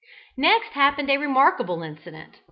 Next 0.35 0.69
happened 0.73 1.11
a 1.11 1.17
remarkable 1.17 1.83
incident. 1.83 2.39